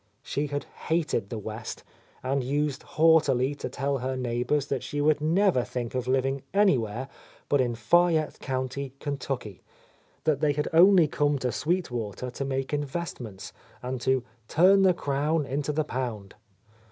[0.23, 1.83] She had hated the West,
[2.23, 6.41] and used haughtily to tell her neighbours that she would never think of liv ing
[6.55, 7.07] anywhere
[7.49, 9.61] but in Fayette county, Kentucky;
[10.23, 13.53] that they had only come to Sweet Water to make investments
[13.83, 16.33] and to "turn the crown into the pound."